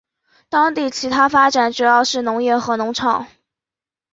[0.49, 3.27] 当地其它发展主要是农业和农场。